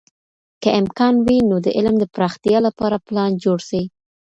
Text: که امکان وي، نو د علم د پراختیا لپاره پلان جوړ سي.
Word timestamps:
که 0.61 0.69
امکان 0.81 1.13
وي، 1.25 1.37
نو 1.49 1.55
د 1.65 1.67
علم 1.77 1.95
د 1.99 2.03
پراختیا 2.13 2.59
لپاره 2.67 2.97
پلان 3.07 3.31
جوړ 3.43 3.57
سي. 3.69 3.81